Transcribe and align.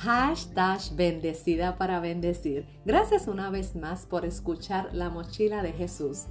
Hashtag 0.00 0.80
bendecida 0.96 1.76
para 1.76 2.00
bendecir. 2.00 2.66
Gracias 2.86 3.28
una 3.28 3.50
vez 3.50 3.76
más 3.76 4.06
por 4.06 4.24
escuchar 4.24 4.88
la 4.94 5.10
mochila 5.10 5.62
de 5.62 5.74
Jesús. 5.74 6.24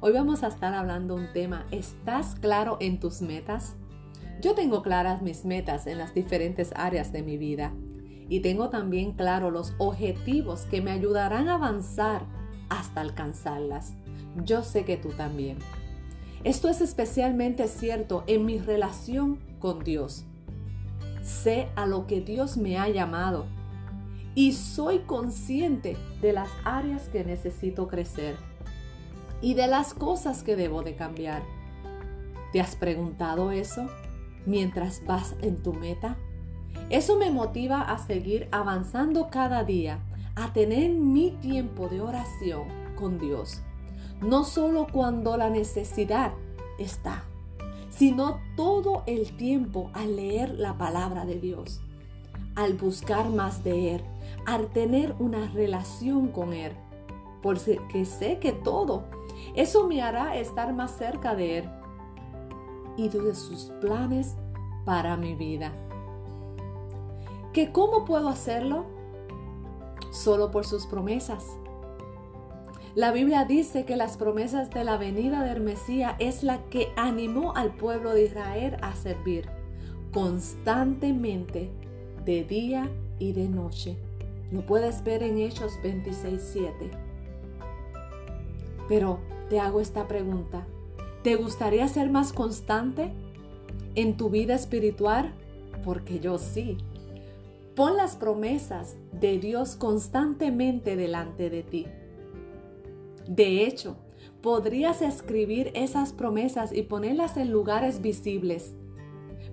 Hoy 0.00 0.12
vamos 0.12 0.42
a 0.42 0.46
estar 0.46 0.72
hablando 0.72 1.16
un 1.16 1.30
tema, 1.34 1.66
¿estás 1.70 2.34
claro 2.36 2.78
en 2.80 2.98
tus 2.98 3.20
metas? 3.20 3.76
Yo 4.40 4.54
tengo 4.54 4.82
claras 4.82 5.20
mis 5.20 5.44
metas 5.44 5.86
en 5.86 5.98
las 5.98 6.14
diferentes 6.14 6.72
áreas 6.74 7.12
de 7.12 7.22
mi 7.22 7.36
vida 7.36 7.74
y 8.30 8.40
tengo 8.40 8.70
también 8.70 9.12
claro 9.12 9.50
los 9.50 9.74
objetivos 9.76 10.62
que 10.62 10.80
me 10.80 10.90
ayudarán 10.90 11.48
a 11.48 11.56
avanzar 11.56 12.24
hasta 12.70 13.02
alcanzarlas. 13.02 13.92
Yo 14.46 14.62
sé 14.62 14.86
que 14.86 14.96
tú 14.96 15.10
también. 15.10 15.58
Esto 16.42 16.70
es 16.70 16.80
especialmente 16.80 17.68
cierto 17.68 18.24
en 18.26 18.46
mi 18.46 18.58
relación 18.58 19.38
con 19.58 19.84
Dios 19.84 20.24
sé 21.22 21.68
a 21.76 21.86
lo 21.86 22.06
que 22.06 22.20
Dios 22.20 22.56
me 22.56 22.78
ha 22.78 22.88
llamado 22.88 23.46
y 24.34 24.52
soy 24.52 25.00
consciente 25.00 25.96
de 26.20 26.32
las 26.32 26.48
áreas 26.64 27.08
que 27.08 27.24
necesito 27.24 27.88
crecer 27.88 28.36
y 29.40 29.54
de 29.54 29.66
las 29.66 29.94
cosas 29.94 30.42
que 30.42 30.56
debo 30.56 30.82
de 30.82 30.94
cambiar. 30.94 31.42
¿Te 32.52 32.60
has 32.60 32.76
preguntado 32.76 33.50
eso 33.50 33.88
mientras 34.46 35.04
vas 35.04 35.34
en 35.42 35.62
tu 35.62 35.72
meta? 35.72 36.16
Eso 36.88 37.16
me 37.16 37.30
motiva 37.30 37.82
a 37.82 37.98
seguir 37.98 38.48
avanzando 38.50 39.30
cada 39.30 39.64
día, 39.64 40.00
a 40.34 40.52
tener 40.52 40.90
mi 40.90 41.32
tiempo 41.32 41.88
de 41.88 42.00
oración 42.00 42.64
con 42.96 43.18
Dios, 43.18 43.62
no 44.20 44.44
solo 44.44 44.86
cuando 44.92 45.36
la 45.36 45.50
necesidad 45.50 46.32
está, 46.78 47.24
sino 48.00 48.40
todo 48.56 49.02
el 49.04 49.36
tiempo 49.36 49.90
al 49.92 50.16
leer 50.16 50.58
la 50.58 50.78
palabra 50.78 51.26
de 51.26 51.38
Dios, 51.38 51.82
al 52.56 52.72
buscar 52.72 53.28
más 53.28 53.62
de 53.62 53.96
Él, 53.96 54.04
al 54.46 54.68
tener 54.68 55.14
una 55.18 55.48
relación 55.48 56.28
con 56.28 56.54
Él, 56.54 56.72
porque 57.42 57.78
sé 58.06 58.38
que 58.38 58.52
todo 58.52 59.04
eso 59.54 59.86
me 59.86 60.00
hará 60.00 60.38
estar 60.38 60.72
más 60.72 60.92
cerca 60.92 61.34
de 61.34 61.58
Él 61.58 61.70
y 62.96 63.10
de 63.10 63.34
sus 63.34 63.64
planes 63.82 64.34
para 64.86 65.18
mi 65.18 65.34
vida. 65.34 65.70
¿Que 67.52 67.70
cómo 67.70 68.06
puedo 68.06 68.30
hacerlo? 68.30 68.86
Solo 70.10 70.50
por 70.50 70.64
sus 70.64 70.86
promesas. 70.86 71.59
La 72.96 73.12
Biblia 73.12 73.44
dice 73.44 73.84
que 73.84 73.94
las 73.94 74.16
promesas 74.16 74.70
de 74.70 74.82
la 74.82 74.96
venida 74.96 75.44
del 75.44 75.60
Mesías 75.60 76.14
es 76.18 76.42
la 76.42 76.58
que 76.70 76.88
animó 76.96 77.54
al 77.54 77.72
pueblo 77.72 78.12
de 78.12 78.24
Israel 78.24 78.76
a 78.82 78.96
servir 78.96 79.48
constantemente 80.12 81.70
de 82.24 82.42
día 82.42 82.90
y 83.20 83.32
de 83.32 83.48
noche. 83.48 83.96
Lo 84.50 84.66
puedes 84.66 85.04
ver 85.04 85.22
en 85.22 85.38
Hechos 85.38 85.72
26:7. 85.84 86.90
Pero 88.88 89.20
te 89.48 89.60
hago 89.60 89.80
esta 89.80 90.08
pregunta. 90.08 90.66
¿Te 91.22 91.36
gustaría 91.36 91.86
ser 91.86 92.10
más 92.10 92.32
constante 92.32 93.12
en 93.94 94.16
tu 94.16 94.30
vida 94.30 94.56
espiritual? 94.56 95.32
Porque 95.84 96.18
yo 96.18 96.38
sí. 96.38 96.76
Pon 97.76 97.96
las 97.96 98.16
promesas 98.16 98.96
de 99.12 99.38
Dios 99.38 99.76
constantemente 99.76 100.96
delante 100.96 101.50
de 101.50 101.62
ti. 101.62 101.86
De 103.30 103.64
hecho, 103.64 103.96
podrías 104.42 105.02
escribir 105.02 105.70
esas 105.76 106.12
promesas 106.12 106.72
y 106.72 106.82
ponerlas 106.82 107.36
en 107.36 107.52
lugares 107.52 108.02
visibles 108.02 108.74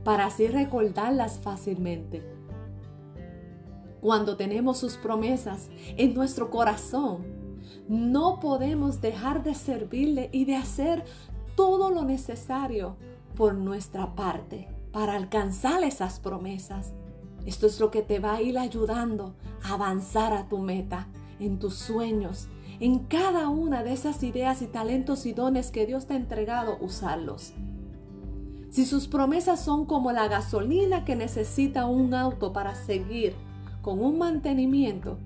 para 0.04 0.26
así 0.26 0.48
recordarlas 0.48 1.38
fácilmente. 1.38 2.28
Cuando 4.02 4.36
tenemos 4.36 4.80
sus 4.80 4.98
promesas 4.98 5.70
en 5.96 6.16
nuestro 6.16 6.50
corazón, 6.50 7.24
no 7.88 8.40
podemos 8.40 9.00
dejar 9.00 9.44
de 9.44 9.54
servirle 9.54 10.32
y 10.32 10.46
de 10.46 10.56
hacer 10.56 11.06
todo 11.56 11.92
lo 11.92 12.04
necesario 12.04 12.96
por 13.36 13.54
nuestra 13.54 14.16
parte 14.16 14.68
para 14.92 15.16
alcanzar 15.16 15.84
esas 15.84 16.20
promesas. 16.20 16.94
Esto 17.46 17.68
es 17.68 17.80
lo 17.80 17.92
que 17.92 18.02
te 18.02 18.18
va 18.18 18.38
a 18.38 18.42
ir 18.42 18.58
ayudando 18.58 19.36
a 19.64 19.76
avanzar 19.76 20.34
a 20.34 20.50
tu 20.50 20.58
meta, 20.58 21.10
en 21.40 21.60
tus 21.60 21.76
sueños, 21.76 22.48
en 22.80 23.00
cada 23.00 23.50
una 23.50 23.84
de 23.84 23.94
esas 23.94 24.22
ideas 24.22 24.62
y 24.62 24.68
talentos 24.68 25.26
y 25.26 25.34
dones 25.34 25.72
que 25.72 25.88
Dios 25.88 26.06
te 26.06 26.14
ha 26.14 26.18
entregado, 26.18 26.78
usarlos. 26.80 27.54
Si 28.70 28.86
sus 28.86 29.08
promesas 29.08 29.64
son 29.64 29.86
como 29.86 30.12
la 30.12 30.28
gasolina 30.28 31.04
que 31.04 31.16
necesita 31.16 31.86
un 31.86 32.14
auto 32.14 32.54
para 32.54 32.76
seguir 32.76 33.34
con 33.82 34.04
un 34.04 34.20
mantenimiento, 34.20 35.18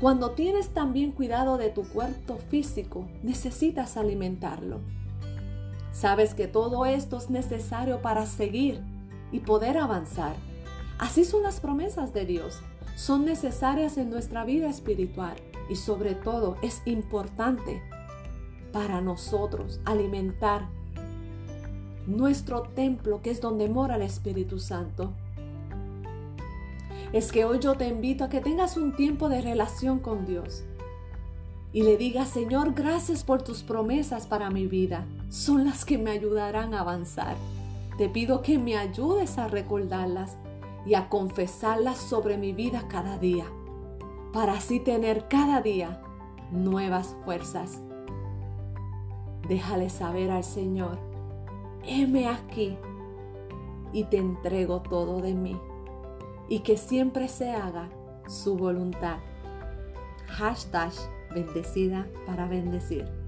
cuando 0.00 0.32
tienes 0.32 0.70
también 0.70 1.12
cuidado 1.12 1.56
de 1.56 1.70
tu 1.70 1.84
cuerpo 1.84 2.36
físico, 2.50 3.06
necesitas 3.22 3.96
alimentarlo. 3.96 4.80
Sabes 5.92 6.34
que 6.34 6.48
todo 6.48 6.84
esto 6.84 7.16
es 7.16 7.30
necesario 7.30 8.02
para 8.02 8.26
seguir 8.26 8.80
y 9.30 9.38
poder 9.38 9.78
avanzar. 9.78 10.34
Así 10.98 11.24
son 11.24 11.44
las 11.44 11.60
promesas 11.60 12.12
de 12.12 12.26
Dios. 12.26 12.58
Son 12.96 13.24
necesarias 13.24 13.96
en 13.98 14.10
nuestra 14.10 14.44
vida 14.44 14.68
espiritual 14.68 15.36
y 15.68 15.76
sobre 15.76 16.14
todo 16.14 16.56
es 16.62 16.82
importante 16.84 17.82
para 18.72 19.00
nosotros 19.00 19.80
alimentar 19.84 20.68
nuestro 22.06 22.62
templo 22.62 23.22
que 23.22 23.30
es 23.30 23.40
donde 23.40 23.68
mora 23.68 23.96
el 23.96 24.02
Espíritu 24.02 24.58
Santo. 24.58 25.12
Es 27.12 27.30
que 27.30 27.44
hoy 27.44 27.60
yo 27.60 27.76
te 27.76 27.86
invito 27.86 28.24
a 28.24 28.28
que 28.28 28.40
tengas 28.40 28.76
un 28.76 28.94
tiempo 28.94 29.28
de 29.28 29.40
relación 29.40 30.00
con 30.00 30.26
Dios 30.26 30.64
y 31.72 31.82
le 31.82 31.96
digas, 31.96 32.28
Señor, 32.28 32.74
gracias 32.74 33.24
por 33.24 33.42
tus 33.42 33.62
promesas 33.62 34.26
para 34.26 34.50
mi 34.50 34.66
vida. 34.66 35.06
Son 35.28 35.64
las 35.64 35.84
que 35.84 35.98
me 35.98 36.10
ayudarán 36.10 36.74
a 36.74 36.80
avanzar. 36.80 37.36
Te 37.98 38.08
pido 38.08 38.42
que 38.42 38.58
me 38.58 38.76
ayudes 38.76 39.38
a 39.38 39.48
recordarlas 39.48 40.36
y 40.84 40.94
a 40.94 41.08
confesarlas 41.08 41.98
sobre 41.98 42.36
mi 42.36 42.52
vida 42.52 42.86
cada 42.88 43.18
día 43.18 43.46
para 44.34 44.54
así 44.54 44.80
tener 44.80 45.28
cada 45.28 45.62
día 45.62 46.02
nuevas 46.50 47.16
fuerzas. 47.24 47.80
Déjale 49.46 49.90
saber 49.90 50.32
al 50.32 50.42
Señor, 50.42 50.98
heme 51.86 52.26
aquí 52.26 52.76
y 53.92 54.04
te 54.04 54.16
entrego 54.16 54.82
todo 54.82 55.20
de 55.20 55.34
mí 55.34 55.56
y 56.48 56.60
que 56.60 56.76
siempre 56.76 57.28
se 57.28 57.52
haga 57.52 57.88
su 58.26 58.56
voluntad. 58.56 59.18
Hashtag 60.26 60.92
bendecida 61.32 62.08
para 62.26 62.48
bendecir. 62.48 63.23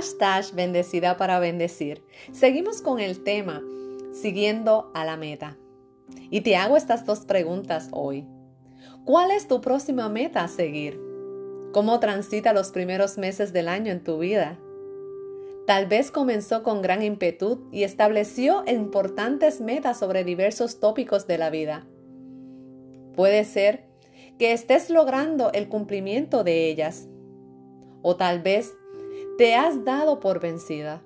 Hashtag 0.00 0.54
bendecida 0.54 1.18
para 1.18 1.38
bendecir. 1.40 2.02
Seguimos 2.32 2.80
con 2.80 3.00
el 3.00 3.22
tema, 3.22 3.62
siguiendo 4.14 4.90
a 4.94 5.04
la 5.04 5.18
meta. 5.18 5.58
Y 6.30 6.40
te 6.40 6.56
hago 6.56 6.78
estas 6.78 7.04
dos 7.04 7.26
preguntas 7.26 7.88
hoy. 7.92 8.26
¿Cuál 9.04 9.30
es 9.30 9.46
tu 9.46 9.60
próxima 9.60 10.08
meta 10.08 10.42
a 10.42 10.48
seguir? 10.48 10.98
¿Cómo 11.74 12.00
transita 12.00 12.54
los 12.54 12.70
primeros 12.70 13.18
meses 13.18 13.52
del 13.52 13.68
año 13.68 13.92
en 13.92 14.02
tu 14.02 14.18
vida? 14.18 14.58
Tal 15.66 15.84
vez 15.84 16.10
comenzó 16.10 16.62
con 16.62 16.80
gran 16.80 17.02
impetu 17.02 17.68
y 17.70 17.82
estableció 17.82 18.64
importantes 18.66 19.60
metas 19.60 19.98
sobre 19.98 20.24
diversos 20.24 20.80
tópicos 20.80 21.26
de 21.26 21.36
la 21.36 21.50
vida. 21.50 21.86
Puede 23.14 23.44
ser 23.44 23.84
que 24.38 24.52
estés 24.52 24.88
logrando 24.88 25.52
el 25.52 25.68
cumplimiento 25.68 26.42
de 26.42 26.70
ellas. 26.70 27.06
O 28.00 28.16
tal 28.16 28.40
vez 28.40 28.72
te 29.40 29.54
has 29.54 29.86
dado 29.86 30.20
por 30.20 30.38
vencida. 30.38 31.02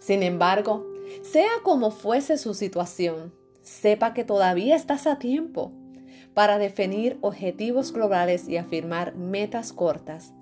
Sin 0.00 0.24
embargo, 0.24 0.84
sea 1.22 1.52
como 1.62 1.92
fuese 1.92 2.36
su 2.38 2.54
situación, 2.54 3.32
sepa 3.60 4.14
que 4.14 4.24
todavía 4.24 4.74
estás 4.74 5.06
a 5.06 5.20
tiempo 5.20 5.70
para 6.34 6.58
definir 6.58 7.18
objetivos 7.20 7.92
globales 7.92 8.48
y 8.48 8.56
afirmar 8.56 9.14
metas 9.14 9.72
cortas 9.72 10.34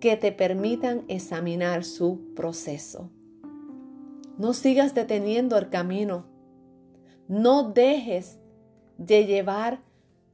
que 0.00 0.18
te 0.18 0.32
permitan 0.32 1.06
examinar 1.08 1.82
su 1.84 2.34
proceso. 2.36 3.10
No 4.36 4.52
sigas 4.52 4.94
deteniendo 4.94 5.56
el 5.56 5.70
camino. 5.70 6.26
No 7.26 7.70
dejes 7.70 8.38
de 8.98 9.24
llevar 9.24 9.80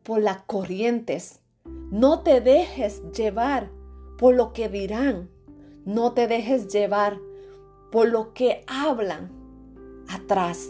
por 0.03 0.21
las 0.21 0.43
corrientes. 0.43 1.41
No 1.93 2.25
te 2.25 2.41
dejes 2.41 3.01
llevar 3.13 3.71
por 4.19 4.35
lo 4.35 4.53
que 4.53 4.69
dirán. 4.69 5.36
No 5.87 6.13
te 6.15 6.27
dejes 6.27 6.67
llevar 6.67 7.21
por 7.93 8.09
lo 8.09 8.35
que 8.35 8.65
hablan 8.67 9.31
atrás, 10.09 10.69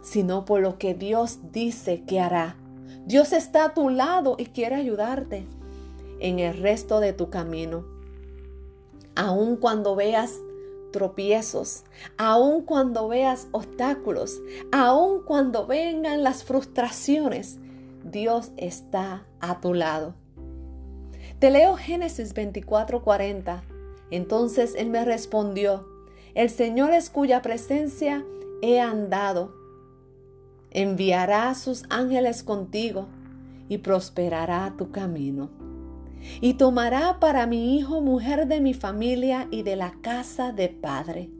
sino 0.00 0.46
por 0.46 0.62
lo 0.62 0.78
que 0.78 0.94
Dios 0.94 1.40
dice 1.52 2.04
que 2.06 2.18
hará. 2.18 2.56
Dios 3.04 3.34
está 3.34 3.66
a 3.66 3.74
tu 3.74 3.90
lado 3.90 4.36
y 4.38 4.46
quiere 4.46 4.76
ayudarte 4.76 5.46
en 6.20 6.38
el 6.38 6.56
resto 6.56 7.00
de 7.00 7.12
tu 7.12 7.28
camino. 7.28 7.84
Aun 9.14 9.56
cuando 9.56 9.94
veas 9.94 10.40
tropiezos, 10.90 11.84
aun 12.16 12.62
cuando 12.62 13.08
veas 13.08 13.48
obstáculos, 13.52 14.40
aun 14.72 15.22
cuando 15.22 15.66
vengan 15.66 16.22
las 16.22 16.44
frustraciones, 16.44 17.58
Dios 18.04 18.52
está 18.56 19.26
a 19.40 19.60
tu 19.60 19.74
lado. 19.74 20.14
Te 21.40 21.50
leo 21.50 21.76
Génesis 21.76 22.34
24:40. 22.34 23.77
Entonces 24.10 24.74
él 24.76 24.90
me 24.90 25.04
respondió, 25.04 25.86
el 26.34 26.50
Señor 26.50 26.92
es 26.92 27.10
cuya 27.10 27.42
presencia 27.42 28.24
he 28.62 28.80
andado. 28.80 29.54
Enviará 30.70 31.50
a 31.50 31.54
sus 31.54 31.84
ángeles 31.90 32.42
contigo 32.42 33.08
y 33.68 33.78
prosperará 33.78 34.74
tu 34.76 34.90
camino. 34.90 35.50
Y 36.40 36.54
tomará 36.54 37.20
para 37.20 37.46
mi 37.46 37.76
hijo 37.76 38.00
mujer 38.00 38.46
de 38.48 38.60
mi 38.60 38.74
familia 38.74 39.48
y 39.50 39.62
de 39.62 39.76
la 39.76 39.92
casa 40.00 40.52
de 40.52 40.68
padre. 40.68 41.30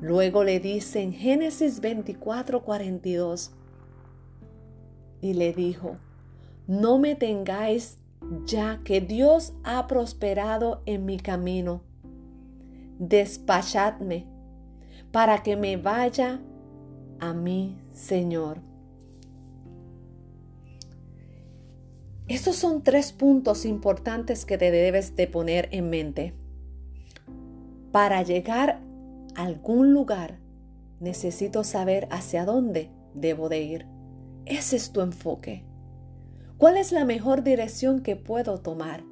Luego 0.00 0.44
le 0.44 0.60
dice 0.60 1.00
en 1.02 1.12
Génesis 1.12 1.80
24:42, 1.80 3.50
y 5.22 5.34
le 5.34 5.52
dijo, 5.52 5.96
no 6.66 6.98
me 6.98 7.14
tengáis 7.14 7.98
ya 8.44 8.80
que 8.84 9.00
Dios 9.00 9.54
ha 9.64 9.86
prosperado 9.86 10.82
en 10.86 11.04
mi 11.04 11.18
camino. 11.18 11.82
Despachadme 12.98 14.26
para 15.12 15.42
que 15.42 15.56
me 15.56 15.76
vaya 15.76 16.40
a 17.20 17.32
mi 17.32 17.80
Señor. 17.90 18.60
Estos 22.28 22.56
son 22.56 22.82
tres 22.82 23.12
puntos 23.12 23.64
importantes 23.64 24.44
que 24.44 24.58
te 24.58 24.70
debes 24.70 25.14
de 25.14 25.28
poner 25.28 25.68
en 25.70 25.90
mente. 25.90 26.34
Para 27.92 28.22
llegar 28.22 28.80
a 29.36 29.44
algún 29.44 29.94
lugar, 29.94 30.38
necesito 30.98 31.62
saber 31.62 32.08
hacia 32.10 32.44
dónde 32.44 32.90
debo 33.14 33.48
de 33.48 33.62
ir. 33.62 33.86
Ese 34.44 34.76
es 34.76 34.90
tu 34.90 35.02
enfoque. 35.02 35.65
¿Cuál 36.58 36.78
es 36.78 36.90
la 36.90 37.04
mejor 37.04 37.42
dirección 37.42 38.00
que 38.00 38.16
puedo 38.16 38.60
tomar? 38.60 39.04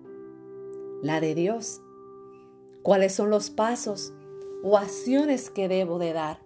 La 1.02 1.20
de 1.20 1.34
Dios. 1.34 1.82
¿Cuáles 2.82 3.14
son 3.14 3.28
los 3.28 3.50
pasos 3.50 4.14
o 4.62 4.78
acciones 4.78 5.50
que 5.50 5.68
debo 5.68 5.98
de 5.98 6.14
dar? 6.14 6.38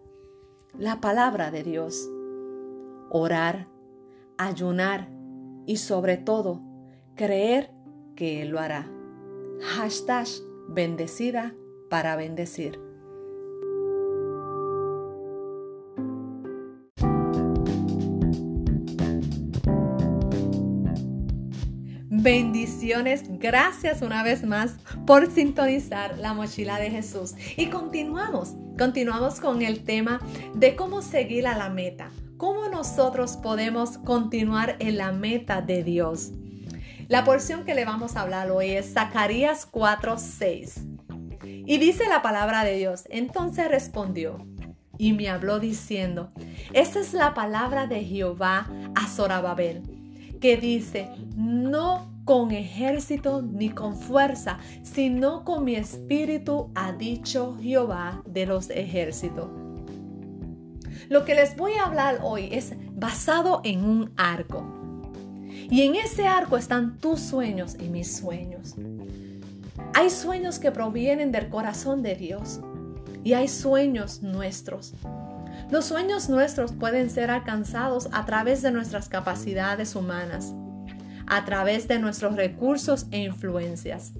La 0.77 1.01
palabra 1.01 1.53
de 1.53 1.63
Dios. 1.63 2.11
Orar, 3.11 3.69
ayunar 4.39 5.09
y 5.67 5.77
sobre 5.77 6.17
todo 6.17 6.63
creer 7.15 7.71
que 8.17 8.43
Él 8.43 8.49
lo 8.49 8.59
hará. 8.59 8.91
Hashtag 9.61 10.27
bendecida 10.69 11.55
para 11.89 12.17
bendecir. 12.17 12.88
Bendiciones, 22.31 23.23
gracias 23.39 24.03
una 24.03 24.23
vez 24.23 24.45
más 24.45 24.73
por 25.07 25.31
sintonizar 25.31 26.19
la 26.19 26.35
mochila 26.35 26.79
de 26.79 26.91
Jesús. 26.91 27.33
Y 27.57 27.71
continuamos, 27.71 28.53
continuamos 28.79 29.41
con 29.41 29.63
el 29.63 29.83
tema 29.83 30.21
de 30.55 30.77
cómo 30.77 31.01
seguir 31.01 31.47
a 31.47 31.57
la 31.57 31.71
meta, 31.71 32.11
cómo 32.37 32.69
nosotros 32.69 33.39
podemos 33.39 33.97
continuar 33.97 34.77
en 34.79 34.99
la 34.99 35.11
meta 35.11 35.63
de 35.63 35.83
Dios. 35.83 36.33
La 37.09 37.25
porción 37.25 37.65
que 37.65 37.75
le 37.75 37.87
vamos 37.87 38.15
a 38.15 38.21
hablar 38.21 38.51
hoy 38.51 38.73
es 38.73 38.93
Zacarías 38.93 39.67
4:6. 39.73 40.85
Y 41.43 41.79
dice 41.79 42.09
la 42.11 42.21
palabra 42.21 42.63
de 42.63 42.77
Dios, 42.77 43.05
entonces 43.09 43.69
respondió 43.69 44.47
y 44.99 45.15
me 45.15 45.31
habló 45.31 45.61
diciendo, 45.61 46.31
esta 46.75 47.01
es 47.01 47.15
la 47.15 47.33
palabra 47.33 47.87
de 47.87 48.05
Jehová 48.05 48.71
a 48.95 49.07
Zorababel, 49.07 49.81
que 50.43 50.59
dice, 50.59 51.09
no 51.35 52.18
con 52.29 52.51
ejército 52.51 53.41
ni 53.41 53.71
con 53.71 53.97
fuerza, 53.97 54.59
sino 54.83 55.47
con 55.47 55.65
mi 55.65 55.77
espíritu, 55.77 56.71
ha 56.75 56.93
dicho 56.93 57.57
Jehová 57.59 58.23
de 58.27 58.45
los 58.45 58.69
ejércitos. 58.69 59.49
Lo 61.09 61.25
que 61.25 61.35
les 61.35 61.57
voy 61.57 61.73
a 61.73 61.87
hablar 61.87 62.21
hoy 62.23 62.51
es 62.53 62.75
basado 62.93 63.63
en 63.65 63.83
un 63.83 64.13
arco. 64.19 64.63
Y 65.71 65.81
en 65.81 65.95
ese 65.95 66.27
arco 66.27 66.59
están 66.59 66.99
tus 66.99 67.19
sueños 67.19 67.79
y 67.81 67.89
mis 67.89 68.19
sueños. 68.19 68.75
Hay 69.95 70.11
sueños 70.11 70.59
que 70.59 70.71
provienen 70.71 71.33
del 71.33 71.49
corazón 71.49 72.03
de 72.03 72.15
Dios 72.15 72.61
y 73.25 73.33
hay 73.33 73.49
sueños 73.49 74.21
nuestros. 74.23 74.93
Los 75.71 75.87
sueños 75.87 76.29
nuestros 76.29 76.73
pueden 76.73 77.09
ser 77.09 77.31
alcanzados 77.31 78.11
a 78.13 78.27
través 78.27 78.61
de 78.61 78.71
nuestras 78.71 79.09
capacidades 79.09 79.97
humanas 79.97 80.55
a 81.29 81.45
través 81.45 81.89
de 81.89 81.99
nuestros 81.99 82.37
recursos 82.37 83.07
e 83.11 83.19
influencias. 83.19 84.13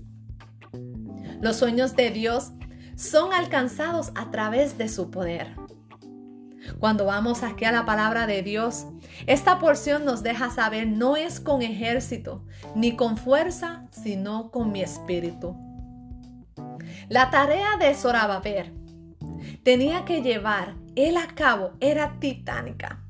Los 1.41 1.57
sueños 1.57 1.95
de 1.97 2.11
Dios 2.11 2.53
son 2.97 3.33
alcanzados 3.33 4.11
a 4.15 4.31
través 4.31 4.77
de 4.77 4.89
su 4.89 5.11
poder. 5.11 5.55
Cuando 6.81 7.07
vamos 7.07 7.43
aquí 7.43 7.65
a 7.65 7.73
la 7.73 7.87
palabra 7.87 8.27
de 8.27 8.43
Dios, 8.43 8.87
esta 9.27 9.59
porción 9.59 10.05
nos 10.05 10.23
deja 10.23 10.51
saber 10.51 10.87
no 10.87 11.17
es 11.17 11.41
con 11.41 11.63
ejército 11.63 12.45
ni 12.75 12.97
con 12.97 13.17
fuerza, 13.17 13.87
sino 13.91 14.51
con 14.51 14.73
mi 14.73 14.83
espíritu. 14.83 15.57
La 17.09 17.31
tarea 17.31 17.77
de 17.79 17.95
Zorababel 17.95 18.75
tenía 19.63 20.05
que 20.05 20.23
llevar 20.23 20.75
él 20.95 21.17
a 21.17 21.29
cabo 21.29 21.73
era 21.81 22.19
titánica. 22.19 23.05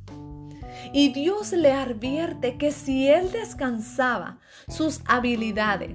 Y 0.93 1.13
Dios 1.13 1.53
le 1.53 1.73
advierte 1.73 2.57
que 2.57 2.73
si 2.73 3.09
él 3.09 3.31
descansaba 3.33 4.39
sus 4.69 5.01
habilidades 5.07 5.95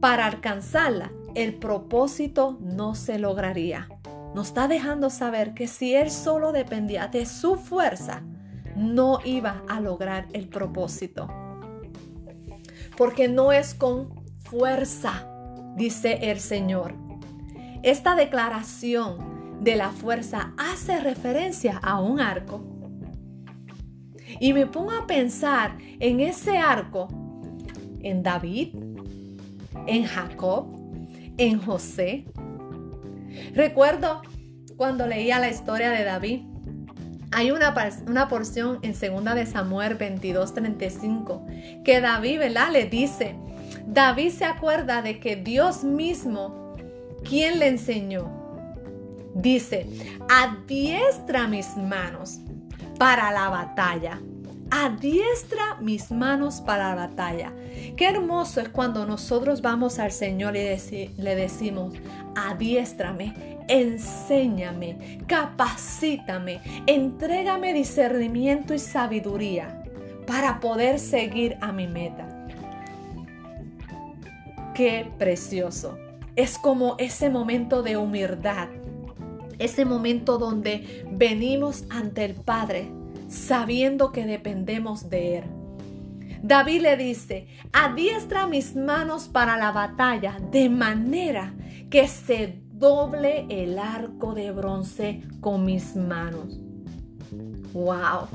para 0.00 0.26
alcanzarla, 0.26 1.12
el 1.34 1.54
propósito 1.54 2.58
no 2.60 2.94
se 2.94 3.18
lograría. 3.18 3.88
Nos 4.34 4.48
está 4.48 4.68
dejando 4.68 5.10
saber 5.10 5.54
que 5.54 5.66
si 5.66 5.94
él 5.94 6.10
solo 6.10 6.52
dependía 6.52 7.08
de 7.08 7.26
su 7.26 7.56
fuerza, 7.56 8.22
no 8.76 9.18
iba 9.24 9.62
a 9.68 9.80
lograr 9.80 10.26
el 10.32 10.48
propósito. 10.48 11.28
Porque 12.96 13.28
no 13.28 13.52
es 13.52 13.74
con 13.74 14.14
fuerza, 14.44 15.26
dice 15.76 16.30
el 16.30 16.40
Señor. 16.40 16.94
Esta 17.82 18.14
declaración 18.14 19.60
de 19.60 19.76
la 19.76 19.90
fuerza 19.90 20.52
hace 20.56 21.00
referencia 21.00 21.78
a 21.82 22.00
un 22.00 22.20
arco 22.20 22.79
y 24.38 24.52
me 24.52 24.66
pongo 24.66 24.92
a 24.92 25.06
pensar 25.06 25.76
en 25.98 26.20
ese 26.20 26.58
arco, 26.58 27.08
en 28.02 28.22
David, 28.22 28.74
en 29.86 30.04
Jacob, 30.04 30.66
en 31.36 31.60
José. 31.60 32.24
Recuerdo 33.54 34.22
cuando 34.76 35.06
leía 35.06 35.38
la 35.38 35.50
historia 35.50 35.90
de 35.90 36.04
David. 36.04 36.42
Hay 37.32 37.50
una, 37.52 37.74
una 38.06 38.28
porción 38.28 38.80
en 38.82 38.92
2 38.92 39.34
de 39.34 39.46
Samuel 39.46 39.96
22:35 39.96 41.82
que 41.84 42.00
David, 42.00 42.38
¿verdad? 42.38 42.72
Le 42.72 42.86
dice, 42.86 43.36
David 43.86 44.30
se 44.30 44.44
acuerda 44.44 45.02
de 45.02 45.20
que 45.20 45.36
Dios 45.36 45.84
mismo, 45.84 46.74
quien 47.22 47.60
le 47.60 47.68
enseñó, 47.68 48.28
dice, 49.34 49.86
adiestra 50.28 51.46
mis 51.46 51.76
manos 51.76 52.40
para 53.00 53.32
la 53.32 53.48
batalla. 53.48 54.20
Adiestra 54.70 55.78
mis 55.80 56.10
manos 56.10 56.60
para 56.60 56.90
la 56.90 57.06
batalla. 57.06 57.50
Qué 57.96 58.06
hermoso 58.06 58.60
es 58.60 58.68
cuando 58.68 59.06
nosotros 59.06 59.62
vamos 59.62 59.98
al 59.98 60.12
Señor 60.12 60.54
y 60.54 61.08
le 61.16 61.34
decimos, 61.34 61.94
adiéstrame, 62.36 63.58
enséñame, 63.68 65.18
capacítame, 65.26 66.60
entrégame 66.86 67.72
discernimiento 67.72 68.74
y 68.74 68.78
sabiduría 68.78 69.82
para 70.26 70.60
poder 70.60 70.98
seguir 70.98 71.56
a 71.62 71.72
mi 71.72 71.86
meta. 71.86 72.46
Qué 74.74 75.10
precioso. 75.16 75.96
Es 76.36 76.58
como 76.58 76.96
ese 76.98 77.30
momento 77.30 77.82
de 77.82 77.96
humildad 77.96 78.68
ese 79.60 79.84
momento 79.84 80.38
donde 80.38 81.06
venimos 81.12 81.84
ante 81.90 82.24
el 82.24 82.34
Padre 82.34 82.90
sabiendo 83.28 84.10
que 84.10 84.26
dependemos 84.26 85.08
de 85.08 85.38
Él. 85.38 85.44
David 86.42 86.82
le 86.82 86.96
dice, 86.96 87.46
adiestra 87.72 88.46
mis 88.46 88.74
manos 88.74 89.28
para 89.28 89.56
la 89.56 89.70
batalla 89.70 90.38
de 90.50 90.68
manera 90.68 91.54
que 91.90 92.08
se 92.08 92.60
doble 92.72 93.46
el 93.50 93.78
arco 93.78 94.34
de 94.34 94.50
bronce 94.50 95.22
con 95.40 95.64
mis 95.64 95.94
manos. 95.94 96.58
¡Wow! 97.74 98.26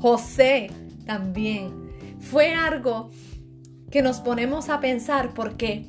José 0.00 0.70
también 1.04 1.90
fue 2.18 2.54
algo 2.54 3.10
que 3.90 4.02
nos 4.02 4.20
ponemos 4.20 4.70
a 4.70 4.80
pensar 4.80 5.34
porque 5.34 5.86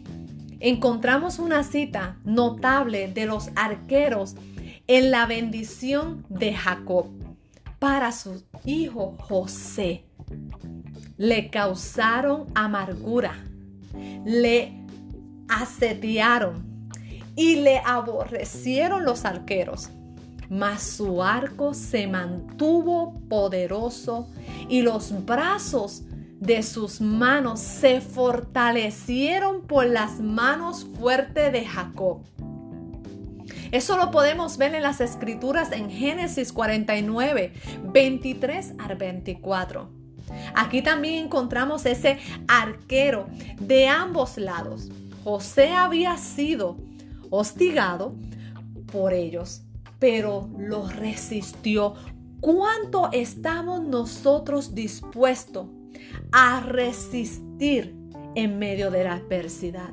encontramos 0.61 1.39
una 1.39 1.63
cita 1.63 2.17
notable 2.23 3.07
de 3.07 3.25
los 3.25 3.49
arqueros 3.55 4.35
en 4.87 5.11
la 5.11 5.25
bendición 5.25 6.23
de 6.29 6.53
Jacob 6.53 7.07
para 7.79 8.11
su 8.11 8.43
hijo 8.63 9.17
José. 9.19 10.05
Le 11.17 11.49
causaron 11.49 12.45
amargura, 12.53 13.33
le 14.23 14.73
asediaron 15.49 16.89
y 17.35 17.55
le 17.55 17.79
aborrecieron 17.79 19.03
los 19.03 19.25
arqueros. 19.25 19.89
Mas 20.49 20.83
su 20.83 21.23
arco 21.23 21.73
se 21.73 22.07
mantuvo 22.07 23.19
poderoso 23.29 24.27
y 24.69 24.81
los 24.81 25.25
brazos 25.25 26.03
de 26.41 26.63
sus 26.63 27.01
manos 27.01 27.59
se 27.59 28.01
fortalecieron 28.01 29.61
por 29.61 29.85
las 29.85 30.19
manos 30.19 30.87
fuertes 30.99 31.53
de 31.53 31.65
Jacob. 31.65 32.23
Eso 33.71 33.95
lo 33.95 34.09
podemos 34.09 34.57
ver 34.57 34.73
en 34.73 34.81
las 34.81 35.01
escrituras 35.01 35.71
en 35.71 35.91
Génesis 35.91 36.51
49, 36.51 37.53
23 37.83 38.73
al 38.79 38.95
24. 38.95 39.89
Aquí 40.55 40.81
también 40.81 41.25
encontramos 41.25 41.85
ese 41.85 42.17
arquero 42.47 43.27
de 43.59 43.87
ambos 43.87 44.37
lados. 44.37 44.89
José 45.23 45.69
había 45.69 46.17
sido 46.17 46.77
hostigado 47.29 48.15
por 48.91 49.13
ellos, 49.13 49.61
pero 49.99 50.49
lo 50.57 50.89
resistió. 50.89 51.93
¿Cuánto 52.39 53.11
estamos 53.11 53.83
nosotros 53.83 54.73
dispuestos 54.73 55.67
a 56.31 56.61
resistir 56.61 57.95
en 58.35 58.59
medio 58.59 58.91
de 58.91 59.03
la 59.03 59.13
adversidad? 59.13 59.91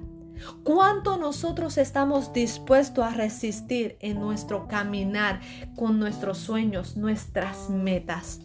¿Cuánto 0.63 1.17
nosotros 1.17 1.79
estamos 1.79 2.33
dispuestos 2.33 3.05
a 3.05 3.11
resistir 3.11 3.97
en 4.01 4.21
nuestro 4.21 4.69
caminar 4.69 5.41
con 5.77 5.99
nuestros 5.99 6.39
sueños, 6.39 6.97
nuestras 6.97 7.69
metas? 7.71 8.41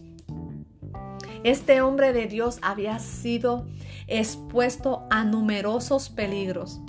Este 1.43 1.81
hombre 1.81 2.13
de 2.13 2.27
Dios 2.27 2.57
había 2.61 2.99
sido 2.99 3.67
expuesto 4.07 5.05
a 5.09 5.23
numerosos 5.23 6.09
peligros, 6.09 6.79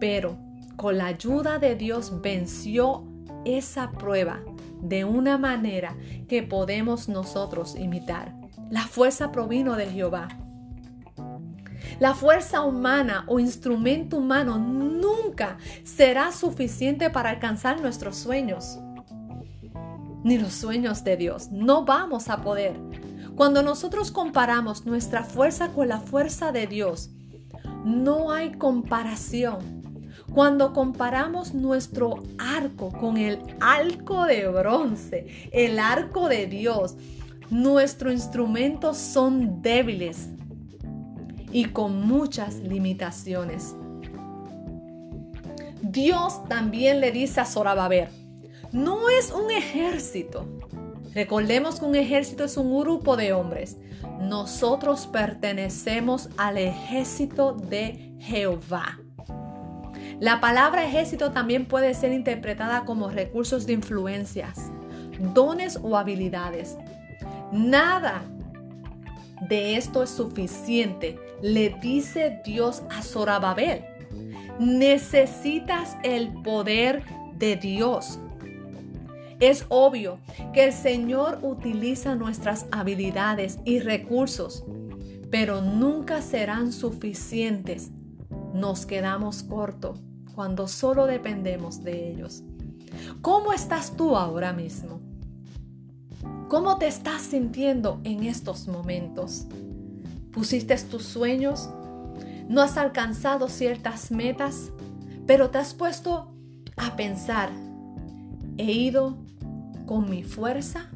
pero 0.00 0.36
con 0.76 0.98
la 0.98 1.06
ayuda 1.06 1.58
de 1.58 1.76
Dios 1.76 2.20
venció 2.20 3.04
esa 3.44 3.92
prueba 3.92 4.40
de 4.82 5.04
una 5.04 5.38
manera 5.38 5.96
que 6.28 6.42
podemos 6.42 7.08
nosotros 7.08 7.76
imitar. 7.76 8.35
La 8.70 8.82
fuerza 8.82 9.30
provino 9.30 9.76
de 9.76 9.86
Jehová. 9.86 10.28
La 12.00 12.14
fuerza 12.14 12.62
humana 12.62 13.24
o 13.28 13.38
instrumento 13.38 14.18
humano 14.18 14.58
nunca 14.58 15.56
será 15.84 16.32
suficiente 16.32 17.08
para 17.08 17.30
alcanzar 17.30 17.80
nuestros 17.80 18.16
sueños, 18.16 18.78
ni 20.24 20.36
los 20.36 20.52
sueños 20.52 21.04
de 21.04 21.16
Dios. 21.16 21.50
No 21.50 21.84
vamos 21.84 22.28
a 22.28 22.42
poder. 22.42 22.74
Cuando 23.36 23.62
nosotros 23.62 24.10
comparamos 24.10 24.84
nuestra 24.84 25.22
fuerza 25.22 25.68
con 25.68 25.88
la 25.88 26.00
fuerza 26.00 26.50
de 26.50 26.66
Dios, 26.66 27.10
no 27.84 28.32
hay 28.32 28.52
comparación. 28.52 29.76
Cuando 30.34 30.72
comparamos 30.72 31.54
nuestro 31.54 32.22
arco 32.36 32.90
con 32.90 33.16
el 33.16 33.38
arco 33.60 34.24
de 34.24 34.48
bronce, 34.48 35.48
el 35.52 35.78
arco 35.78 36.28
de 36.28 36.46
Dios, 36.46 36.96
nuestros 37.50 38.12
instrumentos 38.12 38.96
son 38.96 39.62
débiles 39.62 40.28
y 41.52 41.66
con 41.66 42.06
muchas 42.06 42.56
limitaciones. 42.56 43.74
Dios 45.82 46.44
también 46.48 47.00
le 47.00 47.12
dice 47.12 47.40
a 47.40 47.46
Zorababel, 47.46 48.08
no 48.72 49.08
es 49.08 49.32
un 49.32 49.50
ejército. 49.50 50.46
Recordemos 51.14 51.80
que 51.80 51.86
un 51.86 51.94
ejército 51.94 52.44
es 52.44 52.56
un 52.56 52.78
grupo 52.78 53.16
de 53.16 53.32
hombres. 53.32 53.78
Nosotros 54.20 55.06
pertenecemos 55.06 56.28
al 56.36 56.58
ejército 56.58 57.52
de 57.52 58.14
Jehová. 58.18 58.98
La 60.20 60.40
palabra 60.40 60.84
ejército 60.84 61.32
también 61.32 61.66
puede 61.66 61.94
ser 61.94 62.12
interpretada 62.12 62.84
como 62.84 63.08
recursos 63.08 63.66
de 63.66 63.74
influencias, 63.74 64.70
dones 65.34 65.78
o 65.82 65.96
habilidades. 65.96 66.76
Nada 67.52 68.24
de 69.48 69.76
esto 69.76 70.02
es 70.02 70.10
suficiente, 70.10 71.18
le 71.42 71.70
dice 71.80 72.40
Dios 72.44 72.82
a 72.90 73.02
Zorababel. 73.02 73.84
Necesitas 74.58 75.96
el 76.02 76.32
poder 76.42 77.04
de 77.38 77.56
Dios. 77.56 78.18
Es 79.38 79.66
obvio 79.68 80.18
que 80.54 80.64
el 80.64 80.72
Señor 80.72 81.40
utiliza 81.42 82.14
nuestras 82.14 82.66
habilidades 82.72 83.58
y 83.66 83.80
recursos, 83.80 84.64
pero 85.30 85.60
nunca 85.60 86.22
serán 86.22 86.72
suficientes. 86.72 87.90
Nos 88.54 88.86
quedamos 88.86 89.42
cortos 89.42 90.00
cuando 90.34 90.66
solo 90.68 91.06
dependemos 91.06 91.84
de 91.84 92.10
ellos. 92.10 92.42
¿Cómo 93.20 93.52
estás 93.52 93.94
tú 93.94 94.16
ahora 94.16 94.54
mismo? 94.54 95.00
¿Cómo 96.48 96.78
te 96.78 96.86
estás 96.86 97.22
sintiendo 97.22 98.00
en 98.04 98.22
estos 98.22 98.68
momentos? 98.68 99.46
¿Pusiste 100.30 100.76
tus 100.76 101.02
sueños? 101.02 101.68
¿No 102.48 102.62
has 102.62 102.76
alcanzado 102.76 103.48
ciertas 103.48 104.12
metas? 104.12 104.70
Pero 105.26 105.50
te 105.50 105.58
has 105.58 105.74
puesto 105.74 106.32
a 106.76 106.94
pensar, 106.94 107.50
¿he 108.58 108.70
ido 108.70 109.18
con 109.86 110.08
mi 110.08 110.22
fuerza? 110.22 110.88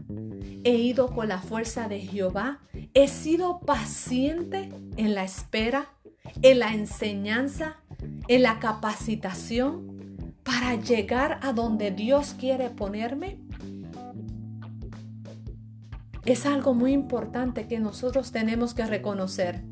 ¿He 0.62 0.74
ido 0.74 1.08
con 1.08 1.26
la 1.26 1.40
fuerza 1.40 1.88
de 1.88 1.98
Jehová? 1.98 2.60
¿He 2.94 3.08
sido 3.08 3.58
paciente 3.58 4.72
en 4.96 5.16
la 5.16 5.24
espera, 5.24 5.86
en 6.42 6.60
la 6.60 6.74
enseñanza, 6.74 7.78
en 8.28 8.44
la 8.44 8.60
capacitación 8.60 10.16
para 10.44 10.76
llegar 10.76 11.40
a 11.42 11.52
donde 11.52 11.90
Dios 11.90 12.36
quiere 12.38 12.70
ponerme? 12.70 13.49
Es 16.24 16.46
algo 16.46 16.74
muy 16.74 16.92
importante 16.92 17.66
que 17.66 17.80
nosotros 17.80 18.32
tenemos 18.32 18.74
que 18.74 18.86
reconocer. 18.86 19.62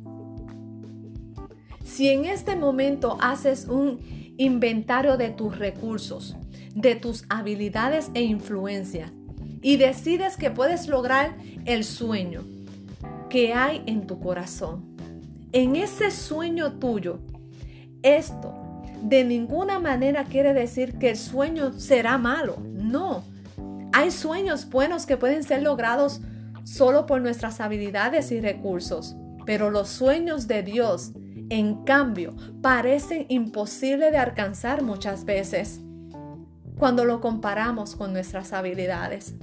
Si 1.85 2.09
en 2.09 2.25
este 2.25 2.57
momento 2.57 3.19
haces 3.21 3.67
un 3.67 4.01
inventario 4.37 5.17
de 5.17 5.31
tus 5.31 5.59
recursos, 5.59 6.37
de 6.75 6.95
tus 6.95 7.25
habilidades 7.29 8.11
e 8.15 8.23
influencia 8.23 9.13
y 9.63 9.77
decides 9.77 10.37
que 10.37 10.51
puedes 10.51 10.87
lograr 10.87 11.37
el 11.65 11.85
sueño 11.85 12.45
que 13.29 13.53
hay 13.53 13.83
en 13.87 14.07
tu 14.07 14.21
corazón, 14.21 14.97
en 15.53 15.77
ese 15.77 16.11
sueño 16.11 16.75
tuyo, 16.75 17.21
esto 18.03 18.55
de 19.03 19.25
ninguna 19.25 19.79
manera 19.79 20.25
quiere 20.25 20.55
decir 20.55 20.99
que 20.99 21.11
el 21.11 21.17
sueño 21.17 21.73
será 21.73 22.19
malo. 22.19 22.59
No. 22.73 23.23
Hay 23.93 24.11
sueños 24.11 24.69
buenos 24.69 25.07
que 25.07 25.17
pueden 25.17 25.43
ser 25.43 25.63
logrados 25.63 26.21
solo 26.69 27.07
por 27.07 27.23
nuestras 27.23 27.61
habilidades 27.61 28.31
y 28.31 28.41
recursos, 28.41 29.17
pero 29.47 29.71
los 29.71 29.89
sueños 29.89 30.47
de 30.47 30.63
Dios, 30.63 31.13
en 31.49 31.83
cambio, 31.85 32.37
parecen 32.61 33.25
imposibles 33.31 34.13
de 34.13 34.19
alcanzar 34.19 34.83
muchas 34.83 35.25
veces 35.25 35.81
cuando 36.79 37.07
lo 37.07 37.23
comparamos 37.23 37.97
con 37.97 38.13
nuestras 38.13 38.53
habilidades. 38.53 39.35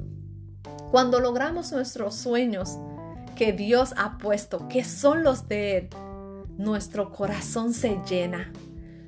Cuando 0.91 1.19
logramos 1.19 1.71
nuestros 1.71 2.15
sueños 2.15 2.77
que 3.35 3.53
Dios 3.53 3.95
ha 3.97 4.19
puesto, 4.19 4.67
que 4.67 4.83
son 4.83 5.23
los 5.23 5.47
de 5.47 5.77
Él, 5.77 5.89
nuestro 6.57 7.11
corazón 7.11 7.73
se 7.73 7.99
llena, 8.07 8.53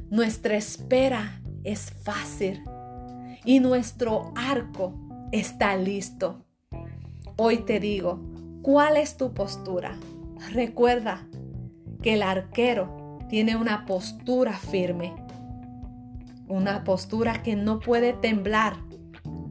nuestra 0.10 0.58
espera 0.58 1.40
es 1.64 1.92
fácil 1.92 2.64
y 3.46 3.60
nuestro 3.60 4.34
arco 4.36 4.96
está 5.32 5.78
listo. 5.78 6.47
Hoy 7.40 7.58
te 7.58 7.80
digo, 7.80 8.20
¿cuál 8.64 8.98
es 8.98 9.16
tu 9.16 9.36
postura? 9.36 9.96
Recuerda 10.54 11.28
que 12.02 12.16
el 12.16 12.24
arquero 12.24 13.20
tiene 13.30 13.56
una 13.56 13.86
postura 13.86 14.54
firme, 14.54 15.14
una 16.48 16.84
postura 16.84 17.44
que 17.44 17.56
no 17.56 17.80
puede 17.80 18.14
temblar, 18.14 18.78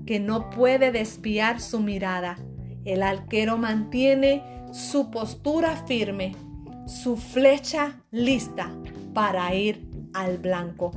que 0.04 0.18
no 0.18 0.50
puede 0.50 0.90
desviar 0.90 1.60
su 1.60 1.78
mirada. 1.78 2.38
El 2.84 3.04
arquero 3.04 3.56
mantiene 3.56 4.42
su 4.72 5.12
postura 5.12 5.76
firme, 5.86 6.34
su 6.88 7.16
flecha 7.16 8.02
lista 8.10 8.72
para 9.14 9.54
ir 9.54 9.88
al 10.12 10.38
blanco. 10.38 10.90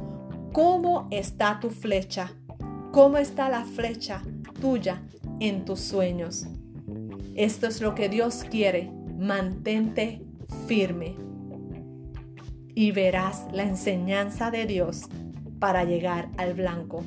¿Cómo 0.54 1.08
está 1.12 1.60
tu 1.60 1.70
flecha? 1.70 2.32
¿Cómo 2.92 3.20
está 3.20 3.48
la 3.48 3.64
flecha 3.64 4.24
tuya 4.60 5.04
en 5.40 5.66
tus 5.66 5.82
sueños? 5.82 6.48
Esto 7.40 7.68
es 7.68 7.80
lo 7.80 7.96
que 7.96 8.10
Dios 8.10 8.44
quiere. 8.44 8.92
Mantente 9.18 10.22
firme. 10.68 11.16
y 12.76 12.92
verás 12.92 13.46
la 13.54 13.64
enseñanza 13.64 14.52
de 14.52 14.66
Dios 14.66 15.04
para 15.60 15.86
llegar 15.86 16.28
al 16.38 16.54
blanco. 16.54 17.04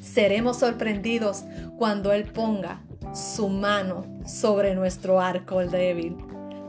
Seremos 0.00 0.58
sorprendidos 0.58 1.44
cuando 1.76 2.12
Él 2.12 2.24
ponga 2.24 2.80
su 3.12 3.48
mano 3.48 4.04
sobre 4.24 4.76
nuestro 4.76 5.20
arco 5.20 5.58
débil. 5.66 6.16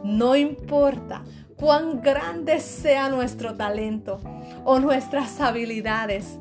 No 0.03 0.35
importa 0.35 1.23
cuán 1.57 2.01
grande 2.01 2.59
sea 2.59 3.09
nuestro 3.09 3.55
talento 3.55 4.19
o 4.63 4.79
nuestras 4.79 5.39
habilidades, 5.39 6.39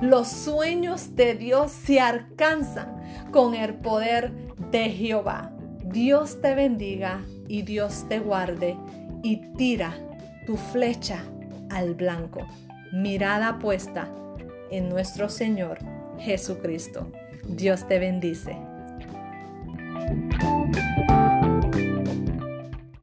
los 0.00 0.28
sueños 0.28 1.16
de 1.16 1.34
Dios 1.34 1.70
se 1.70 2.00
alcanzan 2.00 2.96
con 3.30 3.54
el 3.54 3.74
poder 3.74 4.32
de 4.70 4.90
Jehová. 4.90 5.55
Dios 5.92 6.40
te 6.40 6.54
bendiga 6.54 7.24
y 7.48 7.62
Dios 7.62 8.06
te 8.08 8.18
guarde 8.18 8.76
y 9.22 9.36
tira 9.56 9.94
tu 10.44 10.56
flecha 10.56 11.22
al 11.70 11.94
blanco, 11.94 12.46
mirada 12.92 13.58
puesta 13.58 14.08
en 14.70 14.88
nuestro 14.88 15.28
Señor 15.28 15.78
Jesucristo. 16.18 17.10
Dios 17.48 17.86
te 17.86 18.00
bendice. 18.00 18.56